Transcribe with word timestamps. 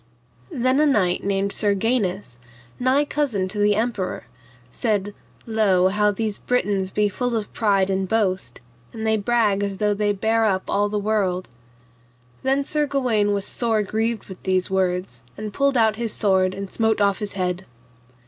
Then 0.51 0.79
a 0.79 0.87
knight 0.87 1.23
named 1.23 1.51
Sir 1.53 1.75
Gainus, 1.75 2.39
nigh 2.79 3.05
cousin 3.05 3.47
to 3.49 3.59
the 3.59 3.75
emperor, 3.75 4.23
said, 4.71 5.13
Lo, 5.45 5.89
how 5.89 6.09
these 6.09 6.39
Britons 6.39 6.89
be 6.89 7.07
full 7.07 7.35
of 7.35 7.53
pride 7.53 7.87
and 7.91 8.07
boast, 8.09 8.61
and 8.93 9.05
they 9.05 9.15
brag 9.15 9.61
as 9.61 9.77
though 9.77 9.93
they 9.93 10.11
bare 10.11 10.45
up 10.45 10.63
all 10.67 10.89
the 10.89 10.97
world. 10.97 11.49
Then 12.41 12.63
Sir 12.63 12.87
Gawaine 12.87 13.31
was 13.31 13.45
sore 13.45 13.83
grieved 13.83 14.27
with 14.27 14.41
these 14.41 14.71
words, 14.71 15.21
and 15.37 15.53
pulled 15.53 15.77
out 15.77 15.97
his 15.97 16.11
sword 16.11 16.55
and 16.55 16.73
smote 16.73 16.99
off 16.99 17.19
his 17.19 17.33
head. 17.33 17.67